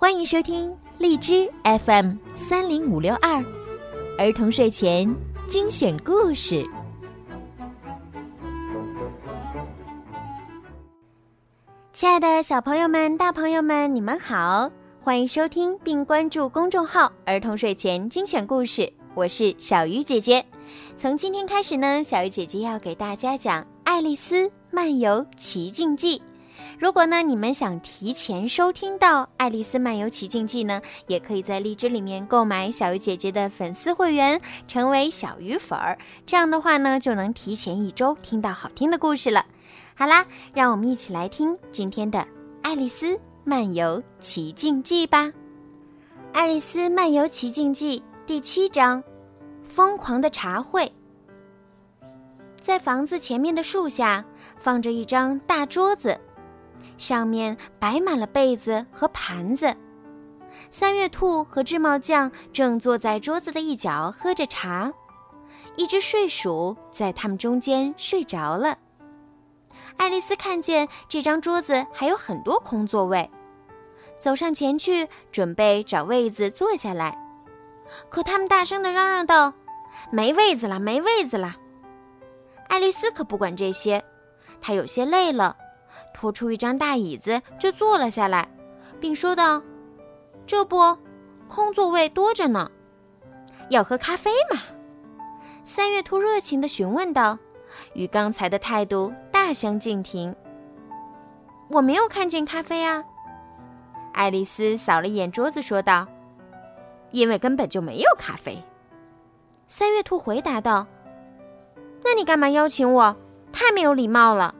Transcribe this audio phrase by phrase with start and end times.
[0.00, 3.44] 欢迎收听荔枝 FM 三零五六二
[4.16, 5.12] 儿童睡前
[5.48, 6.64] 精选故事。
[11.92, 14.70] 亲爱的小朋友们、大朋友们，你们好！
[15.00, 20.46] 欢迎收听并关注公众号“儿童睡前精选故事”，我是小鱼姐姐。
[20.96, 26.18] 从今天开始呢，小鱼姐姐要给大家讲《爱丽丝漫游奇境记》。
[26.78, 35.98] 如果呢，你们想提前收听到《爱丽丝漫游奇境记》呢，也可以在荔枝里面购买小鱼姐姐的粉丝会员，成为小鱼粉儿。
[36.24, 39.44] 这样的话呢，就能提前一周听到好听的故事了。
[39.96, 40.24] 好啦，
[40.54, 42.20] 让我们一起来听今天的
[42.62, 45.24] 《爱丽丝漫游奇境记》吧。
[46.32, 49.02] 《爱丽丝漫游奇境记》第七章：
[49.64, 50.92] 疯狂的茶会。
[52.60, 54.24] 在房子前面的树下，
[54.60, 56.16] 放着一张大桌子。
[56.98, 59.74] 上面摆满了被子和盘子，
[60.68, 64.92] 三月兔和智茂酱正坐在桌子的一角喝着茶，
[65.76, 68.76] 一只睡鼠在他们中间睡着了。
[69.96, 73.30] 爱丽丝看见这张桌子还有很多空座位，
[74.18, 77.16] 走上前去准备找位子坐下来，
[78.08, 79.54] 可他们大声地嚷嚷道
[80.10, 81.56] ：“没位子了，没位子了！”
[82.68, 84.04] 爱丽丝可不管这些，
[84.60, 85.56] 她有些累了。
[86.18, 88.48] 拖出一张大椅子就坐了下来，
[88.98, 89.62] 并说道
[90.48, 90.98] ：“这不，
[91.46, 92.68] 空座位多着呢。
[93.70, 94.60] 要喝咖啡吗？”
[95.62, 97.38] 三月兔热情地询问道，
[97.92, 100.34] 与刚才的态度大相径庭。
[101.70, 103.04] “我没有看见咖啡啊。”
[104.12, 106.04] 爱丽丝扫了一眼桌子说道
[107.12, 108.60] ，“因为根本就没有咖啡。”
[109.68, 110.84] 三月兔回答道
[112.02, 113.16] ，“那你干嘛邀请我？
[113.52, 114.56] 太没有礼貌了。”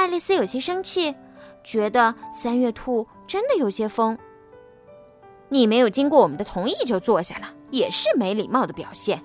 [0.00, 1.14] 爱丽丝有些生气，
[1.62, 4.16] 觉得三月兔真的有些疯。
[5.50, 9.22] 你没有经过我们的同意就坐下了，也是没礼貌的表现。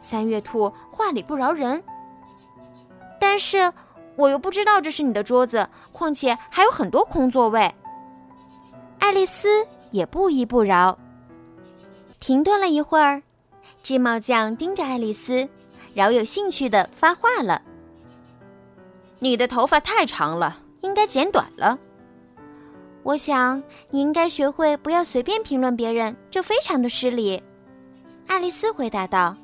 [0.00, 1.82] 三月兔话里不饶人。
[3.18, 3.72] 但是
[4.16, 7.74] 我又不知道这是你的桌子，况且还有很多空座位。
[8.98, 10.98] 爱丽丝也不依不饶。
[12.20, 13.22] 停顿了一会儿，
[13.82, 15.48] 芝麻酱盯着爱丽丝，
[15.94, 17.62] 饶有兴趣的发话了。
[19.24, 21.78] 你的头发太长了，应该剪短了。
[23.02, 27.42] 我想你应该学会不要随便评论别人，这非常的失礼。”
[28.28, 29.34] 爱丽丝回答道。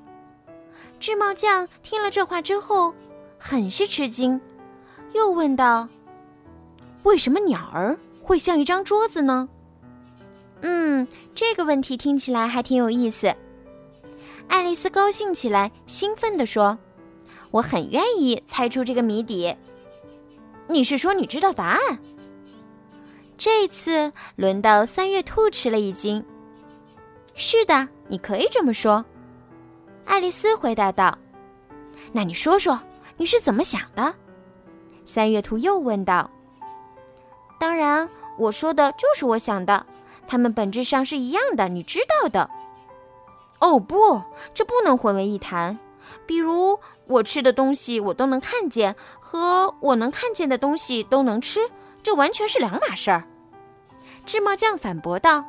[0.99, 2.93] 芝麻酱听了这话之后，
[3.39, 4.39] 很是吃惊，
[5.15, 5.89] 又问道
[7.05, 9.49] ：“为什么鸟儿会像一张桌子呢？”
[10.61, 13.35] 嗯，这个问题听起来还挺有意思。
[14.47, 16.79] 爱丽丝高兴起来，兴奋地说
[17.51, 19.57] ：“我很愿意猜出这个谜底。”
[20.71, 21.99] 你是说你知道答案？
[23.37, 26.25] 这次轮到三月兔吃了一惊。
[27.35, 29.05] 是的，你可以这么说。
[30.05, 31.19] 爱丽丝回答道。
[32.13, 32.81] 那你说说
[33.17, 34.15] 你是怎么想的？
[35.03, 36.31] 三月兔又问道。
[37.59, 38.09] 当然，
[38.39, 39.85] 我说的就是我想的，
[40.27, 42.49] 它们本质上是一样的，你知道的。
[43.59, 44.23] 哦不，
[44.55, 45.79] 这不能混为一谈。
[46.27, 46.79] 比如。
[47.07, 51.69] 我吃的东西我都能看见，和我能看见的东西都能吃，
[52.05, 53.25] 这完全是两码事儿。
[54.25, 55.45] 芝麻酱反驳道：“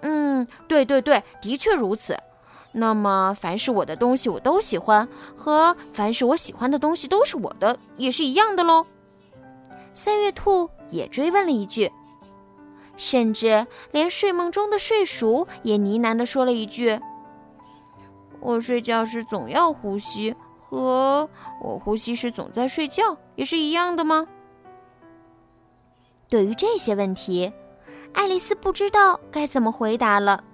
[0.00, 2.16] 嗯，对对对，的确如此。
[2.72, 8.86] 那么，凡是我的东西我都喜欢，和凡是我喜欢的东西都是我的，也是一样的喽。”
[9.92, 11.92] 三月兔也追问了一句，
[12.96, 16.98] 甚至连睡梦中的睡鼠也呢喃地说了一句
[18.40, 20.34] ：“我睡觉时总要呼吸。”
[20.70, 21.28] 和
[21.60, 24.24] 我呼吸时总在睡觉也是一样的吗？
[26.28, 27.52] 对于这些问题，
[28.12, 30.44] 爱丽丝不知道该怎么回答了。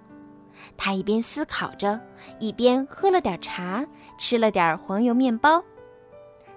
[0.74, 2.00] 她一边思考着，
[2.38, 3.84] 一边喝了点茶，
[4.16, 5.62] 吃了点黄油面包。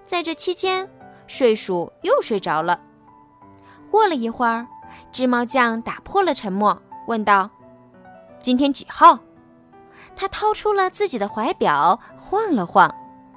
[0.05, 0.89] 在这期间，
[1.27, 2.79] 睡鼠又睡着了。
[3.91, 4.65] 过了一会儿，
[5.11, 7.49] 芝麻酱打破了沉默，问道
[8.39, 9.19] ：“今天几号？”
[10.19, 12.93] 他掏出了自己的怀表，晃了晃。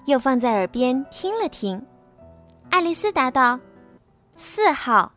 [0.06, 1.81] 又放在耳边听了听，
[2.70, 3.61] 爱丽丝答道
[4.34, 5.12] ：“四号。”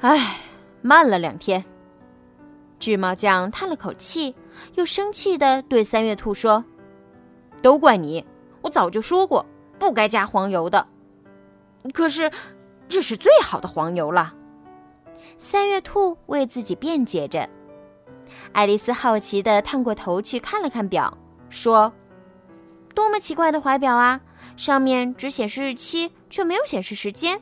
[0.00, 0.36] 唉，
[0.82, 1.64] 慢了两天。
[2.78, 4.36] 智毛酱叹了口气，
[4.74, 6.62] 又生气的对三月兔说
[7.62, 8.22] ：“都怪你！
[8.60, 9.46] 我早就说过
[9.78, 10.86] 不该加黄油的。
[11.94, 12.30] 可是，
[12.86, 14.34] 这是最好的黄油了。”
[15.38, 17.48] 三月兔为自己辩解着。
[18.52, 21.16] 爱丽丝好奇的探过头去看了看表，
[21.50, 21.92] 说。
[22.94, 24.20] 多么奇怪的怀表啊！
[24.54, 27.40] 上面只显示日期，却没有显示时间。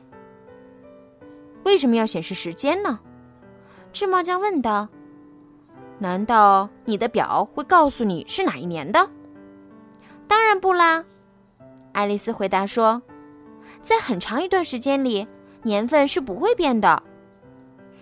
[1.65, 2.99] 为什么要显示时间呢？
[3.91, 4.87] 智茂将问道
[5.99, 9.09] ：“难道你的表会告诉你是哪一年的
[10.25, 11.03] ？”“当然不啦。”
[11.91, 13.01] 爱丽丝回答说
[13.83, 15.27] ：“在很长一段时间里，
[15.63, 17.03] 年份是不会变的。”“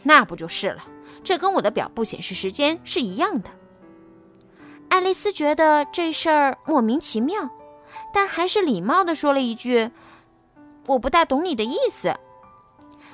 [0.03, 0.83] 那不就是了？
[1.24, 3.50] 这跟我的表不显示时间是一样的。”
[4.89, 7.50] 爱丽丝觉得这事儿莫名其妙，
[8.13, 9.92] 但还是礼貌地说了一句
[10.88, 12.16] ：“我不大懂你的意思。”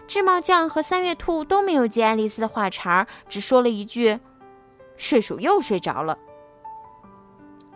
[0.07, 4.19] 智茂酱和三月兔都没有接爱丽丝的话茬，只说了一句
[4.95, 6.17] ：“睡鼠又睡着了。”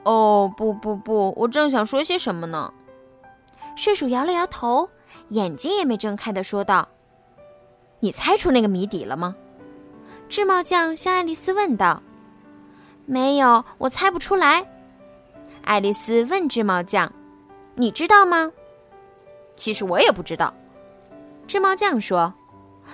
[0.05, 2.73] 哦，不不不，我正想说些什么呢。
[3.75, 4.89] 睡鼠摇了摇头，
[5.29, 6.87] 眼睛也没睁开的说道
[7.99, 9.35] ：“你猜出那个谜底了吗？”
[10.29, 12.01] 智茂酱向爱丽丝问道。
[13.07, 14.63] “没有，我猜不出来。”
[15.65, 17.11] 爱丽丝问智茂酱
[17.75, 18.51] ：“你知道吗
[19.57, 20.53] ？”“其实我也不知道。”
[21.47, 22.31] 芝麻酱说：“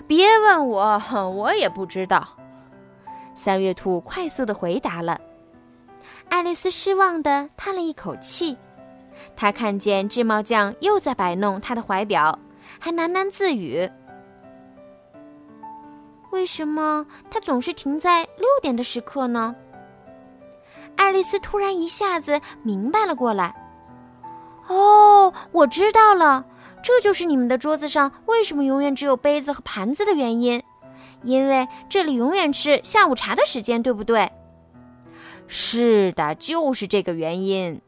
[0.08, 1.02] 别问我，
[1.36, 2.26] 我也不知道。”
[3.36, 5.20] 三月兔快速的回答了。
[6.30, 8.58] 爱丽丝失望的叹了一口气。
[9.36, 12.40] 她看见芝麻酱又在摆弄他的怀表，
[12.80, 13.90] 还喃喃自语
[16.36, 19.56] ：“为什么它总是停在六点的时刻呢？”
[20.96, 23.56] 爱丽丝突然一下子明白了过来。
[24.70, 26.46] “哦，我知道了。”
[26.84, 30.62] 这就是你们的桌子上为什么永远只有杯子和盘子的原因，
[31.24, 34.32] 因为这里永远是下午茶的时间，对不对？
[35.48, 37.82] 是的，就是这个原因。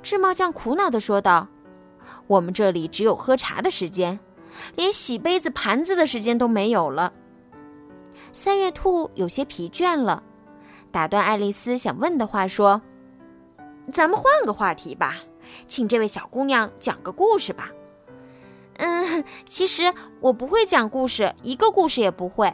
[0.00, 1.48] 芝麻酱苦恼地说道
[2.28, 4.20] ：“我们这里只有喝茶的时间，
[4.76, 7.12] 连洗杯子盘子的时间都没有了。”
[8.34, 10.20] 三月兔有些疲倦了，
[10.90, 12.82] 打断爱丽丝想问的话说
[13.92, 15.18] ：“咱们换个话题吧，
[15.68, 17.70] 请这位小姑娘讲个故事吧。”
[18.78, 22.52] 嗯，其实我不会讲故事，一个故事也不会。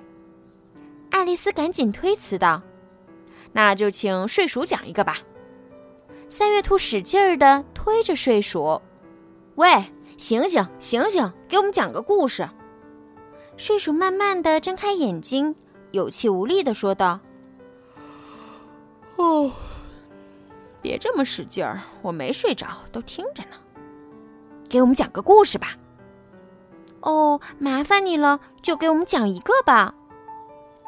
[1.08, 2.60] 爱丽丝赶紧推辞道
[3.52, 5.16] ：“那就请睡鼠讲一个吧。”
[6.28, 8.82] 三月兔使劲儿的推着睡鼠
[9.56, 9.86] ：“喂，
[10.18, 12.46] 醒醒，醒醒，给我们讲个故事。”
[13.56, 15.54] 睡鼠慢慢的睁开眼睛，
[15.92, 17.18] 有气无力的说道
[19.16, 19.50] ：“哦，
[20.80, 23.56] 别这么使劲儿，我没睡着，都听着呢。
[24.68, 25.76] 给我们讲个故事吧。”
[27.02, 29.94] 哦，麻烦你了，就给我们讲一个吧。”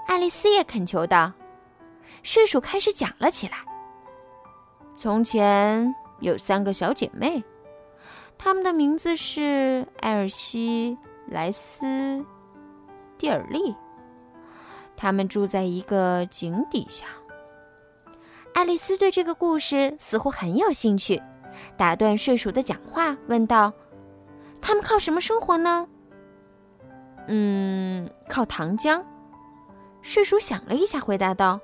[0.07, 1.33] 爱丽丝也恳求道。
[2.23, 3.65] 睡鼠开始讲了起来。
[4.97, 7.43] 从前有三个小姐妹，
[8.39, 10.97] 她们的名字是艾尔西、
[11.27, 12.25] 莱斯、
[13.19, 13.75] 蒂尔利。
[15.03, 17.07] 他们住在一个井底下。
[18.55, 21.21] 爱丽丝对这个故事似乎很有兴趣，
[21.77, 23.73] 打断睡鼠的讲话，问道
[24.63, 25.89] ：“他们靠什么生活呢？”
[27.27, 29.03] 嗯，靠糖浆。
[30.03, 31.59] 睡鼠想了一下，回答道：“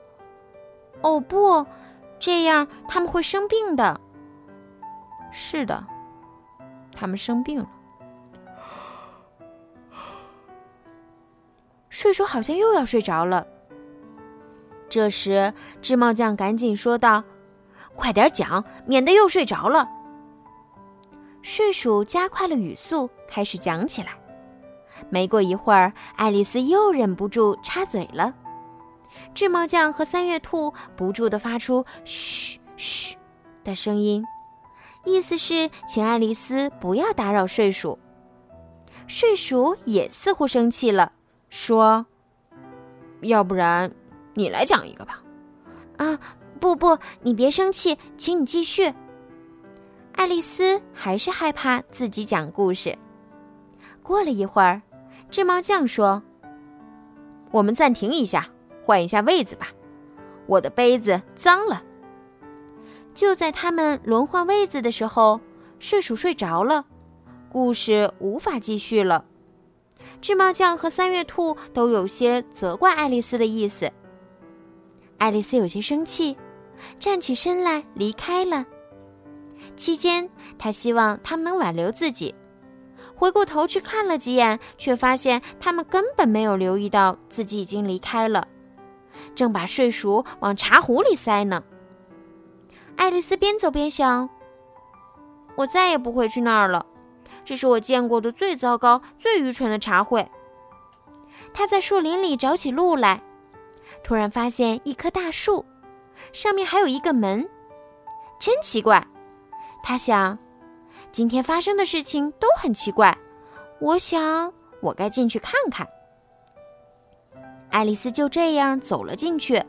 [1.02, 1.64] 哦不，
[2.18, 4.00] 这样他们会生病的。”
[5.30, 5.86] 是的，
[6.92, 7.70] 他们生病了。
[11.98, 13.44] 睡鼠好像又要睡着了。
[14.88, 15.52] 这时，
[15.82, 17.24] 芝麻酱赶紧说道
[17.96, 19.88] ：“快点讲，免得又睡着了。”
[21.42, 24.10] 睡鼠加快了语速，开始讲起来。
[25.10, 28.32] 没过一会儿，爱丽丝又忍不住插嘴了。
[29.34, 33.16] 智毛酱和三月兔不住地发出“嘘嘘”
[33.64, 34.24] 的声音，
[35.04, 37.98] 意思是请爱丽丝不要打扰睡鼠。
[39.08, 41.10] 睡鼠也似乎生气了，
[41.48, 42.06] 说
[43.22, 43.92] ：“要不然
[44.34, 45.22] 你来讲一个吧。
[45.98, 46.18] ”“啊，
[46.60, 48.94] 不不，你别生气，请你继续。”
[50.12, 52.96] 爱丽丝还是害怕自己讲故事。
[54.02, 54.82] 过了一会儿。
[55.30, 56.22] 芝麻酱说
[57.52, 58.48] ：“我们暂停一下，
[58.86, 59.68] 换一下位子吧。
[60.46, 61.82] 我的杯子脏了。”
[63.14, 65.40] 就在他们轮换位子的时候，
[65.78, 66.86] 睡鼠睡着了，
[67.50, 69.26] 故事无法继续了。
[70.20, 73.90] 芝麻酱和三月兔都有些责怪爱丽丝的意思。
[75.18, 76.36] 爱丽丝有些生气，
[76.98, 78.64] 站起身来离开了。
[79.76, 82.34] 期间，她希望他们能挽留自己。
[83.14, 88.46] 回过头去看了几眼，却发现他们根本没有留意到自己已经离开了，
[89.34, 91.62] 正把睡鼠往茶壶里塞呢。
[92.96, 94.30] 爱丽丝边走边想
[95.56, 96.86] ：“我再也不会去那儿了，
[97.48, 100.30] 这是我见过的最糟糕、最愚蠢的茶会。”
[101.54, 103.22] 他在树林里找起路来，
[104.04, 105.64] 突然发现一棵大树，
[106.30, 107.48] 上面还有一个门，
[108.38, 109.02] 真奇怪，
[109.82, 110.38] 他想。
[111.10, 113.16] 今天发生的事情都很奇怪，
[113.80, 114.52] 我想
[114.82, 115.88] 我该进去看看。
[117.70, 119.64] 爱丽丝就这样走了进去。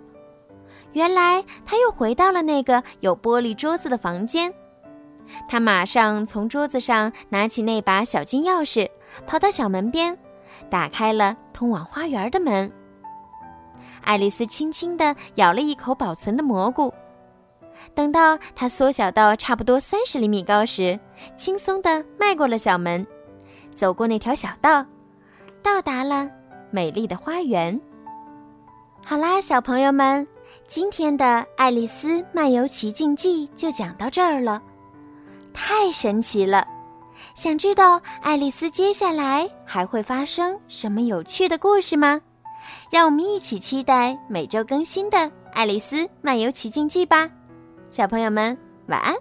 [0.91, 4.53] 原来，她又回到了那个有玻璃桌子的房间。
[5.47, 8.87] 她马上从桌子上拿起那把小金钥匙，
[9.27, 10.17] 跑到小门边，
[10.69, 12.71] 打开了通往花园的门。
[14.01, 16.93] 爱丽丝轻轻地咬了一口保存的蘑菇。
[17.95, 20.99] 等到它缩小到差不多三十厘米高时，
[21.35, 23.05] 轻松地迈过了小门，
[23.73, 24.85] 走过那条小道，
[25.63, 26.29] 到达了
[26.71, 27.79] 美丽的花园。
[29.01, 30.27] 好啦，小朋友们，
[30.67, 34.61] 今天的《爱丽丝漫游奇境记》就讲到这儿了，
[35.61, 36.65] 太神奇了！
[37.35, 42.19] 想知道爱丽丝接下来还会发生什么有趣的故事吗？
[42.89, 45.17] 让我们一起期待每周更新的
[45.51, 47.29] 《爱丽丝漫游奇境记》吧。
[47.89, 49.13] 小朋友们，晚安。